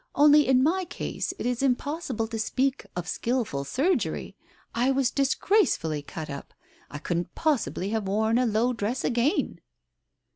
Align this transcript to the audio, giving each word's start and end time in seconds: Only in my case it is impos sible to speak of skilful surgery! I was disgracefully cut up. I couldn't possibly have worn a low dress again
Only 0.15 0.47
in 0.47 0.63
my 0.63 0.83
case 0.85 1.31
it 1.37 1.45
is 1.45 1.61
impos 1.61 2.09
sible 2.09 2.27
to 2.31 2.39
speak 2.39 2.87
of 2.95 3.07
skilful 3.07 3.63
surgery! 3.63 4.35
I 4.73 4.89
was 4.89 5.11
disgracefully 5.11 6.01
cut 6.01 6.27
up. 6.27 6.55
I 6.89 6.97
couldn't 6.97 7.35
possibly 7.35 7.89
have 7.89 8.07
worn 8.07 8.39
a 8.39 8.47
low 8.47 8.73
dress 8.73 9.03
again 9.03 9.61